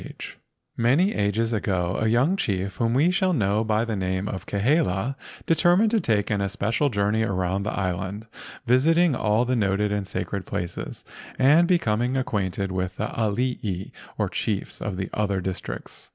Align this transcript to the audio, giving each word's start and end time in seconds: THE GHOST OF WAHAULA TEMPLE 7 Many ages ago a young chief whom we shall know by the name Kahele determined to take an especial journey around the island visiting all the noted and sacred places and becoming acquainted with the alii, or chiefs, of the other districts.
THE 0.01 0.07
GHOST 0.09 0.13
OF 0.13 0.17
WAHAULA 0.17 0.23
TEMPLE 0.23 0.83
7 0.83 0.83
Many 0.83 1.13
ages 1.13 1.53
ago 1.53 1.97
a 2.01 2.07
young 2.07 2.35
chief 2.35 2.75
whom 2.77 2.93
we 2.95 3.11
shall 3.11 3.33
know 3.33 3.63
by 3.63 3.85
the 3.85 3.95
name 3.95 4.25
Kahele 4.25 5.13
determined 5.45 5.91
to 5.91 5.99
take 5.99 6.31
an 6.31 6.41
especial 6.41 6.89
journey 6.89 7.21
around 7.21 7.61
the 7.61 7.79
island 7.79 8.25
visiting 8.65 9.13
all 9.13 9.45
the 9.45 9.55
noted 9.55 9.91
and 9.91 10.07
sacred 10.07 10.47
places 10.47 11.05
and 11.37 11.67
becoming 11.67 12.17
acquainted 12.17 12.71
with 12.71 12.95
the 12.97 13.09
alii, 13.15 13.91
or 14.17 14.27
chiefs, 14.27 14.81
of 14.81 14.97
the 14.97 15.07
other 15.13 15.39
districts. 15.39 16.09